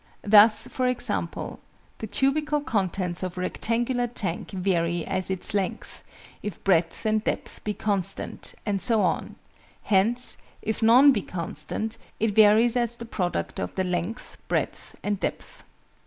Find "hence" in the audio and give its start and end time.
9.83-10.39